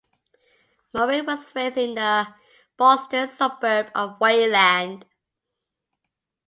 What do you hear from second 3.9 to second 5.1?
of Wayland.